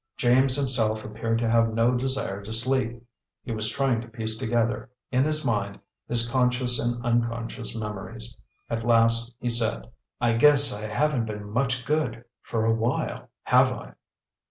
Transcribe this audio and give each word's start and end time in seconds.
James 0.17 0.55
himself 0.55 1.05
appeared 1.05 1.37
to 1.37 1.47
have 1.47 1.75
no 1.75 1.91
desire 1.93 2.41
to 2.41 2.51
sleep. 2.51 3.03
He 3.43 3.51
was 3.51 3.69
trying 3.69 4.01
to 4.01 4.07
piece 4.07 4.35
together, 4.35 4.89
in 5.11 5.25
his 5.25 5.45
mind, 5.45 5.79
his 6.07 6.27
conscious 6.27 6.79
and 6.79 7.05
unconscious 7.05 7.77
memories. 7.77 8.35
At 8.67 8.83
last 8.83 9.35
he 9.39 9.49
said: 9.49 9.91
"I 10.19 10.33
guess 10.33 10.73
I 10.73 10.87
haven't 10.87 11.25
been 11.25 11.47
much 11.47 11.85
good 11.85 12.25
for 12.41 12.65
a 12.65 12.73
while 12.73 13.29
have 13.43 13.71
I?" 13.71 13.93